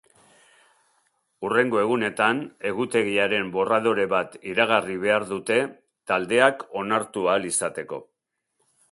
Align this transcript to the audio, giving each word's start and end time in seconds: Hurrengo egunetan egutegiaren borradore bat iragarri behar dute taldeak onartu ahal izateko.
Hurrengo 1.47 1.79
egunetan 1.81 2.39
egutegiaren 2.69 3.51
borradore 3.57 4.05
bat 4.13 4.37
iragarri 4.53 4.95
behar 5.03 5.25
dute 5.33 5.57
taldeak 6.13 6.65
onartu 6.81 7.27
ahal 7.35 7.45
izateko. 7.51 8.01